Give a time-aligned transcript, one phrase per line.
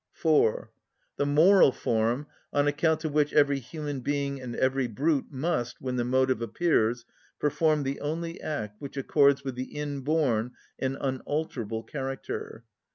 [0.13, 0.71] (4.)
[1.17, 5.95] The moral form, on account of which every human being and every brute must, when
[5.95, 7.05] the motive appears,
[7.37, 12.63] perform the only act which accords with the inborn and unalterable character.